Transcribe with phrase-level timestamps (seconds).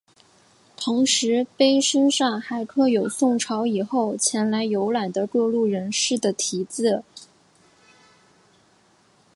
[0.75, 7.03] 同时碑身上还刻有宋朝以后前来游览的各路人士的题字。